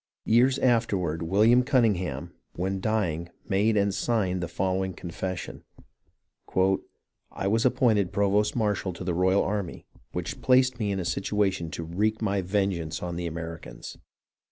[0.25, 5.63] "Years afterward William Cunningham, when dying, made and signed the following confession:—"
[7.39, 11.69] I was appointed provost marshal to the Royal army, which placed me in a situation
[11.69, 13.95] to wreak my vengeance on the Americans.